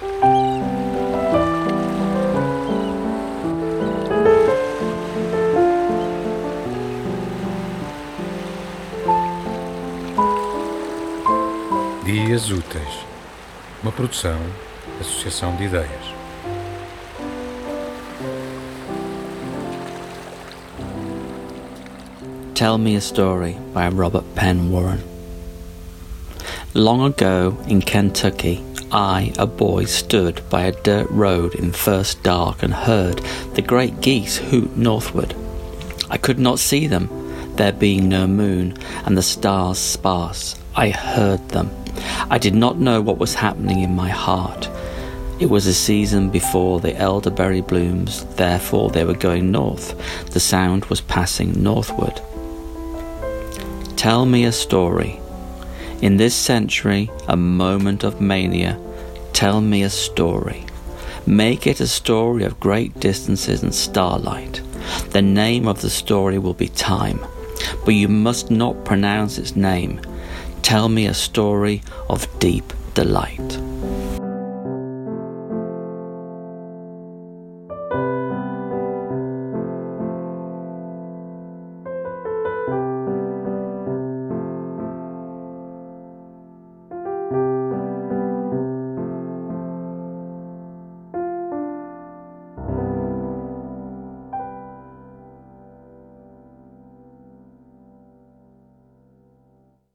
Dias 0.00 0.10
Úteis, 12.50 13.04
uma 13.82 13.90
produção, 13.90 14.38
associação 15.00 15.56
de 15.56 15.64
ideias. 15.64 15.88
Tell 22.54 22.78
Me 22.78 22.94
a 22.94 23.00
Story 23.00 23.56
by 23.74 23.88
Robert 23.88 24.22
Penn 24.36 24.70
Warren. 24.70 25.02
Long 26.74 27.04
ago 27.04 27.58
in 27.66 27.80
Kentucky, 27.80 28.62
I, 28.90 29.32
a 29.38 29.46
boy, 29.46 29.84
stood 29.84 30.42
by 30.48 30.62
a 30.62 30.72
dirt 30.72 31.10
road 31.10 31.54
in 31.54 31.72
first 31.72 32.22
dark 32.22 32.62
and 32.62 32.72
heard 32.72 33.18
the 33.54 33.62
great 33.62 34.00
geese 34.00 34.36
hoot 34.38 34.76
northward. 34.76 35.34
I 36.08 36.16
could 36.16 36.38
not 36.38 36.58
see 36.58 36.86
them, 36.86 37.08
there 37.56 37.72
being 37.72 38.08
no 38.08 38.26
moon 38.26 38.76
and 39.04 39.16
the 39.16 39.22
stars 39.22 39.78
sparse. 39.78 40.56
I 40.74 40.88
heard 40.88 41.50
them. 41.50 41.70
I 42.30 42.38
did 42.38 42.54
not 42.54 42.78
know 42.78 43.02
what 43.02 43.18
was 43.18 43.34
happening 43.34 43.80
in 43.80 43.94
my 43.94 44.08
heart. 44.08 44.70
It 45.38 45.50
was 45.50 45.66
a 45.66 45.74
season 45.74 46.30
before 46.30 46.80
the 46.80 46.96
elderberry 46.96 47.60
blooms, 47.60 48.24
therefore 48.36 48.90
they 48.90 49.04
were 49.04 49.14
going 49.14 49.50
north. 49.50 49.94
The 50.30 50.40
sound 50.40 50.86
was 50.86 51.00
passing 51.00 51.62
northward. 51.62 52.20
Tell 53.96 54.24
me 54.24 54.44
a 54.44 54.52
story. 54.52 55.20
In 56.00 56.16
this 56.16 56.34
century, 56.34 57.10
a 57.26 57.36
moment 57.36 58.04
of 58.04 58.20
mania, 58.20 58.78
tell 59.32 59.60
me 59.60 59.82
a 59.82 59.90
story. 59.90 60.64
Make 61.26 61.66
it 61.66 61.80
a 61.80 61.88
story 61.88 62.44
of 62.44 62.60
great 62.60 63.00
distances 63.00 63.64
and 63.64 63.74
starlight. 63.74 64.62
The 65.10 65.22
name 65.22 65.66
of 65.66 65.80
the 65.80 65.90
story 65.90 66.38
will 66.38 66.54
be 66.54 66.68
time, 66.68 67.18
but 67.84 67.94
you 67.94 68.06
must 68.06 68.48
not 68.48 68.84
pronounce 68.84 69.38
its 69.38 69.56
name. 69.56 70.00
Tell 70.62 70.88
me 70.88 71.06
a 71.06 71.14
story 71.14 71.82
of 72.08 72.28
deep 72.38 72.72
delight. 72.94 73.58